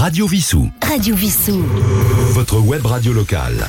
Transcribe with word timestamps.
Radio 0.00 0.26
Vissou. 0.26 0.70
Radio 0.80 1.14
Vissou. 1.14 1.62
Votre 2.32 2.58
web 2.58 2.86
radio 2.86 3.12
locale. 3.12 3.68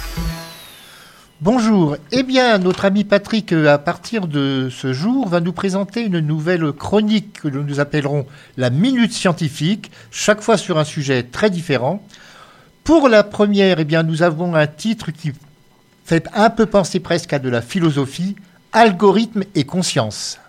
Bonjour. 1.41 1.97
Eh 2.13 2.23
bien, 2.23 2.57
notre 2.57 2.85
ami 2.85 3.03
Patrick, 3.03 3.51
euh, 3.51 3.67
à 3.67 3.77
partir 3.77 4.27
de 4.27 4.69
ce 4.71 4.93
jour, 4.93 5.27
va 5.27 5.41
nous 5.41 5.51
présenter 5.51 6.05
une 6.05 6.21
nouvelle 6.21 6.71
chronique 6.71 7.41
que 7.41 7.49
nous 7.49 7.81
appellerons 7.81 8.25
la 8.55 8.69
Minute 8.69 9.11
Scientifique, 9.11 9.91
chaque 10.09 10.39
fois 10.39 10.55
sur 10.55 10.77
un 10.77 10.85
sujet 10.85 11.23
très 11.23 11.49
différent. 11.49 12.01
Pour 12.85 13.09
la 13.09 13.23
première, 13.23 13.81
eh 13.81 13.85
bien, 13.85 14.03
nous 14.03 14.23
avons 14.23 14.55
un 14.55 14.67
titre 14.67 15.11
qui 15.11 15.33
fait 16.05 16.29
un 16.33 16.49
peu 16.49 16.65
penser 16.65 17.01
presque 17.01 17.33
à 17.33 17.39
de 17.39 17.49
la 17.49 17.61
philosophie, 17.61 18.37
Algorithme 18.71 19.43
et 19.53 19.65
conscience. 19.65 20.39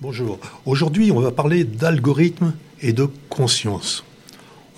Bonjour. 0.00 0.38
Aujourd'hui, 0.64 1.12
on 1.12 1.20
va 1.20 1.32
parler 1.32 1.64
d'algorithme 1.64 2.54
et 2.80 2.94
de 2.94 3.10
conscience. 3.28 4.04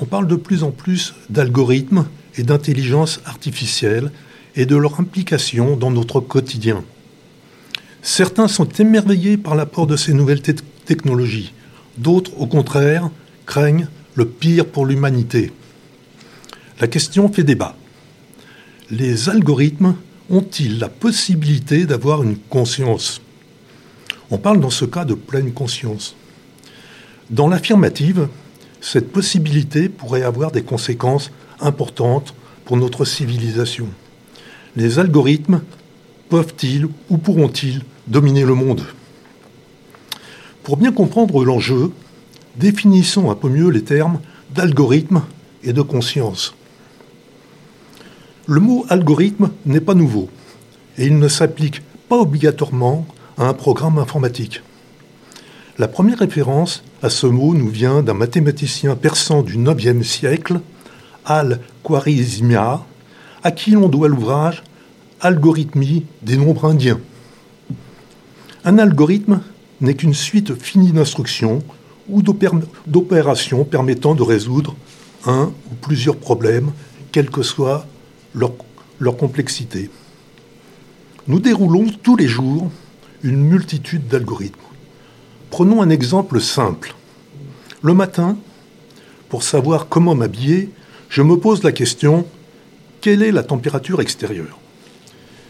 On 0.02 0.04
parle 0.04 0.26
de 0.26 0.34
plus 0.34 0.64
en 0.64 0.72
plus 0.72 1.14
d'algorithmes 1.30 2.06
et 2.36 2.42
d'intelligence 2.42 3.20
artificielle 3.24 4.10
et 4.56 4.66
de 4.66 4.74
leur 4.74 4.98
implication 4.98 5.76
dans 5.76 5.92
notre 5.92 6.18
quotidien. 6.18 6.82
Certains 8.02 8.48
sont 8.48 8.68
émerveillés 8.68 9.36
par 9.36 9.54
l'apport 9.54 9.86
de 9.86 9.94
ces 9.96 10.12
nouvelles 10.12 10.42
technologies, 10.42 11.52
d'autres, 11.98 12.32
au 12.36 12.48
contraire, 12.48 13.10
craignent 13.46 13.86
le 14.16 14.26
pire 14.26 14.66
pour 14.66 14.86
l'humanité. 14.86 15.52
La 16.80 16.88
question 16.88 17.32
fait 17.32 17.44
débat. 17.44 17.76
Les 18.90 19.28
algorithmes 19.28 19.94
ont-ils 20.30 20.80
la 20.80 20.88
possibilité 20.88 21.86
d'avoir 21.86 22.24
une 22.24 22.38
conscience? 22.38 23.20
On 24.32 24.38
parle 24.38 24.58
dans 24.58 24.68
ce 24.68 24.84
cas 24.84 25.04
de 25.04 25.14
pleine 25.14 25.52
conscience. 25.52 26.16
Dans 27.30 27.46
l'affirmative, 27.46 28.26
cette 28.82 29.10
possibilité 29.10 29.88
pourrait 29.88 30.24
avoir 30.24 30.52
des 30.52 30.62
conséquences 30.62 31.30
importantes 31.60 32.34
pour 32.66 32.76
notre 32.76 33.06
civilisation 33.06 33.88
les 34.76 34.98
algorithmes 34.98 35.62
peuvent-ils 36.28 36.86
ou 37.10 37.18
pourront-ils 37.18 37.82
dominer 38.06 38.44
le 38.44 38.54
monde? 38.54 38.82
Pour 40.62 40.76
bien 40.76 40.92
comprendre 40.92 41.44
l'enjeu, 41.44 41.90
définissons 42.56 43.30
un 43.30 43.34
peu 43.34 43.48
mieux 43.48 43.68
les 43.68 43.82
termes 43.82 44.20
d'algorithme 44.54 45.22
et 45.62 45.72
de 45.72 45.82
conscience. 45.82 46.54
Le 48.46 48.60
mot 48.60 48.86
algorithme 48.88 49.50
n'est 49.66 49.80
pas 49.80 49.94
nouveau 49.94 50.28
et 50.98 51.06
il 51.06 51.18
ne 51.18 51.28
s'applique 51.28 51.82
pas 52.08 52.16
obligatoirement 52.16 53.06
à 53.38 53.46
un 53.46 53.54
programme 53.54 53.98
informatique. 53.98 54.62
La 55.78 55.88
première 55.88 56.18
référence 56.18 56.84
à 57.02 57.08
ce 57.08 57.26
mot 57.26 57.54
nous 57.54 57.68
vient 57.68 58.02
d'un 58.02 58.12
mathématicien 58.12 58.94
persan 58.94 59.42
du 59.42 59.56
IXe 59.56 60.06
siècle, 60.06 60.60
Al-Khwarizmia, 61.24 62.84
à 63.42 63.50
qui 63.52 63.70
l'on 63.70 63.88
doit 63.88 64.08
l'ouvrage 64.08 64.62
Algorithmie 65.22 66.04
des 66.20 66.36
nombres 66.36 66.66
indiens. 66.66 67.00
Un 68.64 68.76
algorithme 68.76 69.40
n'est 69.80 69.94
qu'une 69.94 70.12
suite 70.12 70.54
finie 70.60 70.92
d'instructions 70.92 71.62
ou 72.10 72.22
d'opérations 72.22 73.64
permettant 73.64 74.14
de 74.14 74.22
résoudre 74.22 74.76
un 75.24 75.52
ou 75.70 75.74
plusieurs 75.80 76.16
problèmes, 76.16 76.72
quelle 77.12 77.30
que 77.30 77.42
soit 77.42 77.86
leur, 78.34 78.52
leur 78.98 79.16
complexité. 79.16 79.88
Nous 81.28 81.40
déroulons 81.40 81.86
tous 82.02 82.16
les 82.16 82.28
jours 82.28 82.70
une 83.22 83.40
multitude 83.42 84.06
d'algorithmes. 84.08 84.71
Prenons 85.52 85.82
un 85.82 85.90
exemple 85.90 86.40
simple. 86.40 86.94
Le 87.82 87.92
matin, 87.92 88.38
pour 89.28 89.42
savoir 89.42 89.86
comment 89.86 90.14
m'habiller, 90.14 90.70
je 91.10 91.20
me 91.20 91.36
pose 91.36 91.62
la 91.62 91.72
question 91.72 92.24
quelle 93.02 93.22
est 93.22 93.32
la 93.32 93.42
température 93.42 94.00
extérieure? 94.00 94.58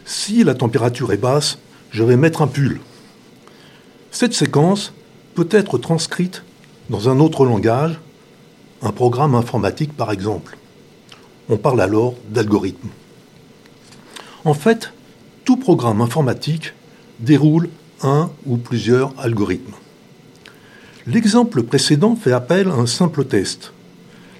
Si 0.04 0.42
la 0.42 0.56
température 0.56 1.12
est 1.12 1.18
basse, 1.18 1.58
je 1.92 2.02
vais 2.02 2.16
mettre 2.16 2.42
un 2.42 2.48
pull. 2.48 2.80
Cette 4.10 4.34
séquence 4.34 4.92
peut 5.36 5.46
être 5.52 5.78
transcrite 5.78 6.42
dans 6.90 7.08
un 7.08 7.20
autre 7.20 7.44
langage, 7.44 8.00
un 8.82 8.90
programme 8.90 9.36
informatique 9.36 9.96
par 9.96 10.10
exemple. 10.10 10.58
On 11.48 11.58
parle 11.58 11.80
alors 11.80 12.14
d'algorithme. 12.28 12.88
En 14.44 14.54
fait, 14.54 14.92
tout 15.44 15.58
programme 15.58 16.00
informatique 16.00 16.72
déroule 17.20 17.68
un 18.02 18.32
ou 18.46 18.56
plusieurs 18.56 19.14
algorithmes. 19.16 19.74
L'exemple 21.06 21.64
précédent 21.64 22.14
fait 22.14 22.30
appel 22.30 22.68
à 22.68 22.74
un 22.74 22.86
simple 22.86 23.24
test. 23.24 23.72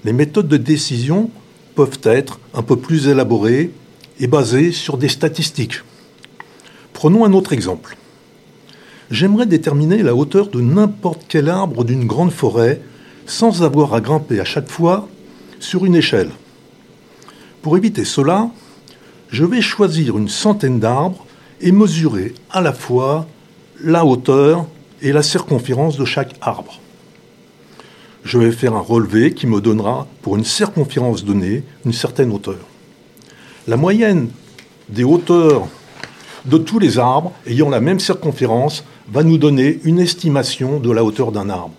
Les 0.04 0.12
méthodes 0.12 0.46
de 0.46 0.56
décision 0.56 1.28
peuvent 1.74 1.98
être 2.04 2.38
un 2.54 2.62
peu 2.62 2.76
plus 2.76 3.08
élaborées 3.08 3.72
et 4.20 4.28
basées 4.28 4.70
sur 4.70 4.96
des 4.96 5.08
statistiques. 5.08 5.80
Prenons 6.92 7.24
un 7.24 7.32
autre 7.32 7.52
exemple. 7.52 7.96
J'aimerais 9.10 9.46
déterminer 9.46 10.04
la 10.04 10.14
hauteur 10.14 10.48
de 10.48 10.60
n'importe 10.60 11.24
quel 11.28 11.48
arbre 11.48 11.84
d'une 11.84 12.06
grande 12.06 12.30
forêt 12.30 12.80
sans 13.26 13.64
avoir 13.64 13.92
à 13.94 14.00
grimper 14.00 14.38
à 14.38 14.44
chaque 14.44 14.70
fois 14.70 15.08
sur 15.58 15.84
une 15.84 15.96
échelle. 15.96 16.30
Pour 17.60 17.76
éviter 17.76 18.04
cela, 18.04 18.50
je 19.30 19.44
vais 19.44 19.62
choisir 19.62 20.16
une 20.16 20.28
centaine 20.28 20.78
d'arbres 20.78 21.26
et 21.60 21.72
mesurer 21.72 22.34
à 22.50 22.60
la 22.60 22.72
fois 22.72 23.26
la 23.82 24.04
hauteur 24.04 24.66
et 25.02 25.12
la 25.12 25.22
circonférence 25.22 25.96
de 25.96 26.04
chaque 26.04 26.34
arbre 26.40 26.80
je 28.24 28.38
vais 28.38 28.52
faire 28.52 28.74
un 28.74 28.80
relevé 28.80 29.34
qui 29.34 29.46
me 29.46 29.60
donnera, 29.60 30.06
pour 30.22 30.36
une 30.36 30.44
circonférence 30.44 31.24
donnée, 31.24 31.64
une 31.84 31.92
certaine 31.92 32.32
hauteur. 32.32 32.58
La 33.66 33.76
moyenne 33.76 34.28
des 34.88 35.04
hauteurs 35.04 35.66
de 36.44 36.58
tous 36.58 36.78
les 36.78 36.98
arbres 36.98 37.32
ayant 37.46 37.68
la 37.68 37.80
même 37.80 38.00
circonférence 38.00 38.84
va 39.08 39.22
nous 39.22 39.38
donner 39.38 39.80
une 39.84 39.98
estimation 39.98 40.78
de 40.80 40.91
la 40.91 41.04
hauteur 41.04 41.32
d'un 41.32 41.50
arbre. 41.50 41.74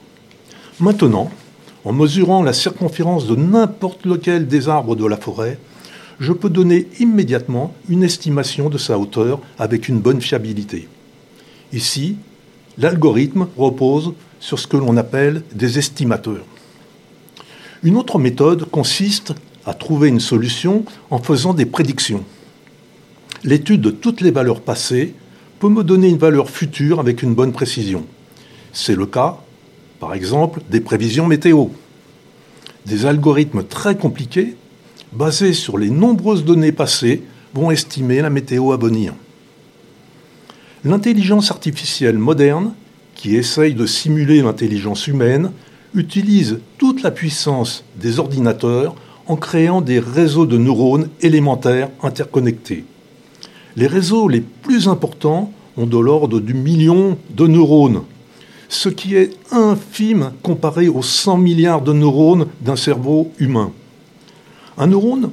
Maintenant, 0.80 1.30
en 1.86 1.94
mesurant 1.94 2.44
la 2.44 2.54
circonférence 2.54 3.28
de 3.28 3.36
n'importe 3.36 4.06
lequel 4.06 4.48
des 4.48 4.70
arbres 4.70 4.96
de 4.96 5.06
la 5.06 5.18
forêt, 5.18 5.58
je 6.20 6.32
peux 6.32 6.50
donner 6.50 6.88
immédiatement 7.00 7.74
une 7.90 8.04
estimation 8.04 8.70
de 8.70 8.78
sa 8.78 8.98
hauteur 8.98 9.40
avec 9.60 9.90
une 9.90 10.00
bonne 10.00 10.22
fiabilité. 10.22 10.88
Ici, 11.74 12.18
l'algorithme 12.78 13.48
repose 13.58 14.14
sur 14.40 14.60
ce 14.60 14.68
que 14.68 14.78
l'on 14.78 14.98
appelle 14.98 15.44
des 15.54 15.80
estimateurs. 15.80 16.46
Une 17.84 17.98
autre 17.98 18.20
méthode 18.20 18.66
consiste 18.70 19.34
à 19.66 19.74
trouver 19.74 20.10
une 20.10 20.20
solution 20.20 20.86
en 21.10 21.20
faisant 21.20 21.54
des 21.54 21.66
prédictions. 21.66 22.24
L'étude 23.44 23.82
de 23.82 23.92
toutes 23.92 24.22
les 24.22 24.32
valeurs 24.32 24.62
passées 24.62 25.14
peut 25.60 25.70
me 25.70 25.84
donner 25.84 26.10
une 26.10 26.18
valeur 26.18 26.50
future 26.50 27.00
avec 27.00 27.24
une 27.24 27.34
bonne 27.34 27.52
précision. 27.52 28.06
C'est 28.72 28.96
le 28.96 29.06
cas, 29.06 29.38
par 30.00 30.14
exemple, 30.14 30.62
des 30.70 30.82
prévisions 30.82 31.28
météo. 31.28 31.68
Des 32.86 33.06
algorithmes 33.06 33.64
très 33.64 33.96
compliqués, 33.96 34.56
basés 35.14 35.54
sur 35.54 35.78
les 35.78 35.90
nombreuses 35.90 36.44
données 36.44 36.72
passées, 36.72 37.24
vont 37.54 37.72
estimer 37.72 38.22
la 38.22 38.30
météo 38.30 38.72
à 38.72 38.78
venir. 38.78 39.14
L'intelligence 40.86 41.50
artificielle 41.50 42.18
moderne 42.18 42.74
qui 43.16 43.36
essaye 43.36 43.74
de 43.74 43.86
simuler 43.86 44.42
l'intelligence 44.42 45.08
humaine, 45.08 45.52
utilise 45.96 46.60
toute 46.78 47.04
la 47.04 47.12
puissance 47.12 47.84
des 47.96 48.20
ordinateurs 48.20 48.96
en 49.28 49.36
créant 49.36 49.80
des 49.80 50.00
réseaux 50.00 50.46
de 50.46 50.58
neurones 50.58 51.08
élémentaires 51.22 51.90
interconnectés. 52.02 52.84
Les 53.76 53.88
réseaux 53.88 54.28
les 54.28 54.42
plus 54.42 54.88
importants 54.88 55.52
ont 55.78 55.86
de 55.86 55.98
l'ordre 55.98 56.40
du 56.40 56.54
million 56.54 57.18
de 57.30 57.48
neurones, 57.48 58.02
ce 58.68 58.90
qui 58.90 59.16
est 59.16 59.32
infime 59.52 60.34
comparé 60.42 60.90
aux 60.90 61.02
100 61.02 61.38
milliards 61.38 61.82
de 61.82 61.94
neurones 61.94 62.48
d'un 62.62 62.76
cerveau 62.76 63.32
humain. 63.40 63.72
Un 64.78 64.88
neurone 64.88 65.32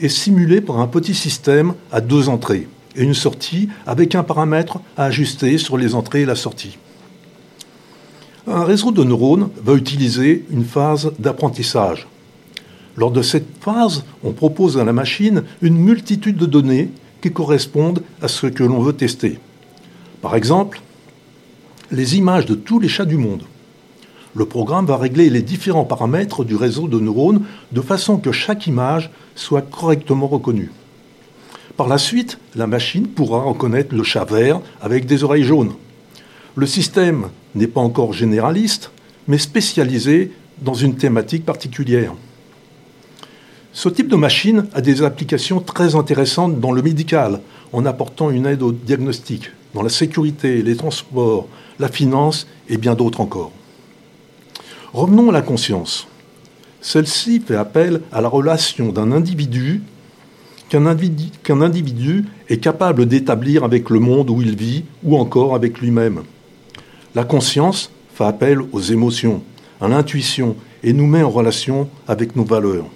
est 0.00 0.08
simulé 0.08 0.60
par 0.60 0.78
un 0.78 0.86
petit 0.86 1.14
système 1.14 1.74
à 1.90 2.00
deux 2.00 2.28
entrées 2.28 2.68
et 2.96 3.02
une 3.02 3.14
sortie 3.14 3.68
avec 3.86 4.14
un 4.14 4.22
paramètre 4.22 4.78
à 4.96 5.04
ajuster 5.04 5.58
sur 5.58 5.76
les 5.76 5.94
entrées 5.94 6.22
et 6.22 6.26
la 6.26 6.34
sortie. 6.34 6.78
Un 8.46 8.64
réseau 8.64 8.90
de 8.90 9.04
neurones 9.04 9.50
va 9.62 9.74
utiliser 9.74 10.44
une 10.50 10.64
phase 10.64 11.12
d'apprentissage. 11.18 12.08
Lors 12.96 13.10
de 13.10 13.22
cette 13.22 13.46
phase, 13.60 14.04
on 14.24 14.32
propose 14.32 14.78
à 14.78 14.84
la 14.84 14.92
machine 14.92 15.44
une 15.62 15.76
multitude 15.76 16.36
de 16.36 16.46
données 16.46 16.90
qui 17.20 17.30
correspondent 17.30 18.02
à 18.20 18.28
ce 18.28 18.46
que 18.46 18.64
l'on 18.64 18.80
veut 18.80 18.94
tester. 18.94 19.38
Par 20.22 20.34
exemple, 20.34 20.80
les 21.90 22.16
images 22.16 22.46
de 22.46 22.54
tous 22.54 22.80
les 22.80 22.88
chats 22.88 23.04
du 23.04 23.16
monde. 23.16 23.44
Le 24.34 24.44
programme 24.44 24.86
va 24.86 24.96
régler 24.96 25.28
les 25.28 25.42
différents 25.42 25.84
paramètres 25.84 26.44
du 26.44 26.54
réseau 26.54 26.88
de 26.88 27.00
neurones 27.00 27.42
de 27.72 27.80
façon 27.80 28.18
que 28.18 28.32
chaque 28.32 28.66
image 28.66 29.10
soit 29.34 29.62
correctement 29.62 30.28
reconnue. 30.28 30.70
Par 31.80 31.88
la 31.88 31.96
suite, 31.96 32.36
la 32.56 32.66
machine 32.66 33.06
pourra 33.06 33.40
reconnaître 33.40 33.94
le 33.94 34.02
chat 34.02 34.26
vert 34.26 34.60
avec 34.82 35.06
des 35.06 35.24
oreilles 35.24 35.44
jaunes. 35.44 35.72
Le 36.54 36.66
système 36.66 37.28
n'est 37.54 37.68
pas 37.68 37.80
encore 37.80 38.12
généraliste, 38.12 38.90
mais 39.26 39.38
spécialisé 39.38 40.30
dans 40.60 40.74
une 40.74 40.96
thématique 40.96 41.46
particulière. 41.46 42.12
Ce 43.72 43.88
type 43.88 44.08
de 44.08 44.16
machine 44.16 44.66
a 44.74 44.82
des 44.82 45.02
applications 45.02 45.60
très 45.60 45.94
intéressantes 45.94 46.60
dans 46.60 46.72
le 46.72 46.82
médical, 46.82 47.40
en 47.72 47.86
apportant 47.86 48.28
une 48.28 48.44
aide 48.44 48.60
au 48.60 48.72
diagnostic, 48.72 49.50
dans 49.72 49.82
la 49.82 49.88
sécurité, 49.88 50.60
les 50.60 50.76
transports, 50.76 51.48
la 51.78 51.88
finance 51.88 52.46
et 52.68 52.76
bien 52.76 52.94
d'autres 52.94 53.22
encore. 53.22 53.52
Revenons 54.92 55.30
à 55.30 55.32
la 55.32 55.40
conscience. 55.40 56.08
Celle-ci 56.82 57.40
fait 57.40 57.56
appel 57.56 58.02
à 58.12 58.20
la 58.20 58.28
relation 58.28 58.92
d'un 58.92 59.12
individu 59.12 59.80
qu'un 60.70 60.86
individu, 60.86 62.24
est 62.48 62.58
capable 62.58 63.06
d'établir 63.06 63.64
avec 63.64 63.90
le 63.90 63.98
monde 63.98 64.30
où 64.30 64.40
il 64.40 64.56
vit 64.56 64.84
ou 65.02 65.16
encore 65.16 65.54
avec 65.54 65.80
lui-même. 65.80 66.22
La 67.14 67.24
conscience 67.24 67.90
fait 68.14 68.24
appel 68.24 68.60
aux 68.72 68.80
émotions, 68.80 69.42
à 69.80 69.88
l'intuition 69.88 70.56
et 70.84 70.92
nous 70.92 71.06
met 71.06 71.22
en 71.22 71.30
relation 71.30 71.88
avec 72.06 72.36
nos 72.36 72.44
valeurs. 72.44 72.86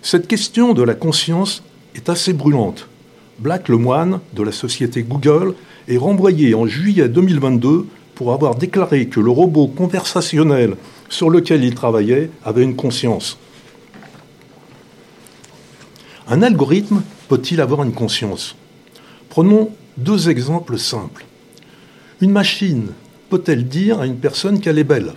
Cette 0.00 0.28
question 0.28 0.74
de 0.74 0.82
la 0.82 0.94
conscience 0.94 1.64
est 1.96 2.08
assez 2.08 2.32
brûlante. 2.32 2.88
Black 3.40 3.68
Lemoine, 3.68 4.20
de 4.34 4.42
la 4.44 4.52
société 4.52 5.02
Google, 5.02 5.54
est 5.88 5.96
renvoyé 5.96 6.54
en 6.54 6.66
juillet 6.66 7.08
2022 7.08 7.86
pour 8.14 8.32
avoir 8.32 8.54
déclaré 8.54 9.06
que 9.06 9.18
le 9.18 9.30
robot 9.30 9.66
conversationnel 9.66 10.76
sur 11.08 11.30
lequel 11.30 11.64
il 11.64 11.74
travaillait 11.74 12.30
avait 12.44 12.62
une 12.62 12.76
conscience. 12.76 13.38
Un 16.26 16.40
algorithme 16.40 17.02
peut-il 17.28 17.60
avoir 17.60 17.82
une 17.82 17.92
conscience? 17.92 18.56
Prenons 19.28 19.70
deux 19.98 20.30
exemples 20.30 20.78
simples. 20.78 21.26
Une 22.22 22.30
machine 22.30 22.88
peut-elle 23.28 23.68
dire 23.68 24.00
à 24.00 24.06
une 24.06 24.16
personne 24.16 24.60
qu'elle 24.60 24.78
est 24.78 24.84
belle? 24.84 25.12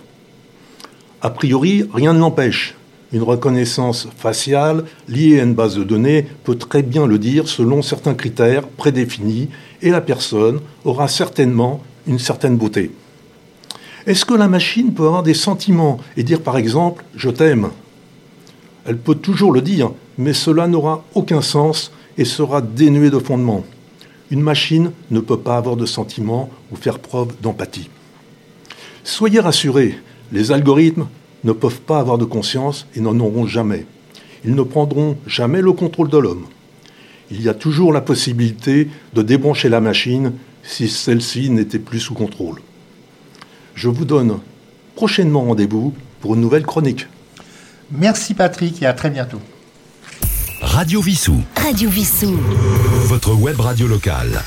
A 1.22 1.30
priori, 1.30 1.88
rien 1.94 2.12
ne 2.12 2.18
l'empêche. 2.18 2.74
Une 3.12 3.22
reconnaissance 3.22 4.06
faciale 4.18 4.84
liée 5.08 5.40
à 5.40 5.44
une 5.44 5.54
base 5.54 5.76
de 5.76 5.84
données 5.84 6.26
peut 6.44 6.56
très 6.56 6.82
bien 6.82 7.06
le 7.06 7.18
dire 7.18 7.48
selon 7.48 7.80
certains 7.80 8.14
critères 8.14 8.68
prédéfinis 8.68 9.48
et 9.80 9.88
la 9.88 10.02
personne 10.02 10.60
aura 10.84 11.08
certainement 11.08 11.80
une 12.06 12.18
certaine 12.18 12.58
beauté. 12.58 12.90
Est-ce 14.06 14.26
que 14.26 14.34
la 14.34 14.48
machine 14.48 14.92
peut 14.92 15.06
avoir 15.06 15.22
des 15.22 15.32
sentiments 15.32 15.98
et 16.18 16.22
dire 16.22 16.42
par 16.42 16.58
exemple 16.58 17.02
je 17.16 17.30
t'aime 17.30 17.70
Elle 18.88 18.96
peut 18.96 19.16
toujours 19.16 19.52
le 19.52 19.60
dire, 19.60 19.90
mais 20.16 20.32
cela 20.32 20.66
n'aura 20.66 21.04
aucun 21.14 21.42
sens 21.42 21.92
et 22.16 22.24
sera 22.24 22.62
dénué 22.62 23.10
de 23.10 23.18
fondement. 23.18 23.66
Une 24.30 24.40
machine 24.40 24.92
ne 25.10 25.20
peut 25.20 25.36
pas 25.36 25.58
avoir 25.58 25.76
de 25.76 25.84
sentiments 25.84 26.48
ou 26.72 26.76
faire 26.76 26.98
preuve 26.98 27.34
d'empathie. 27.42 27.90
Soyez 29.04 29.40
rassurés, 29.40 29.98
les 30.32 30.52
algorithmes 30.52 31.06
ne 31.44 31.52
peuvent 31.52 31.82
pas 31.82 32.00
avoir 32.00 32.16
de 32.16 32.24
conscience 32.24 32.86
et 32.96 33.00
n'en 33.00 33.20
auront 33.20 33.46
jamais. 33.46 33.84
Ils 34.42 34.54
ne 34.54 34.62
prendront 34.62 35.18
jamais 35.26 35.60
le 35.60 35.72
contrôle 35.72 36.08
de 36.08 36.16
l'homme. 36.16 36.46
Il 37.30 37.42
y 37.42 37.50
a 37.50 37.54
toujours 37.54 37.92
la 37.92 38.00
possibilité 38.00 38.88
de 39.12 39.20
débrancher 39.20 39.68
la 39.68 39.82
machine 39.82 40.32
si 40.62 40.88
celle-ci 40.88 41.50
n'était 41.50 41.78
plus 41.78 42.00
sous 42.00 42.14
contrôle. 42.14 42.62
Je 43.74 43.90
vous 43.90 44.06
donne 44.06 44.38
prochainement 44.94 45.42
rendez-vous 45.42 45.92
pour 46.22 46.36
une 46.36 46.40
nouvelle 46.40 46.64
chronique. 46.64 47.06
Merci 47.90 48.34
Patrick 48.34 48.82
et 48.82 48.86
à 48.86 48.92
très 48.92 49.10
bientôt. 49.10 49.40
Radio 50.60 51.00
Vissou. 51.00 51.42
Radio 51.56 51.88
Vissou. 51.88 52.36
Votre 53.06 53.32
web 53.34 53.60
radio 53.60 53.86
locale. 53.86 54.42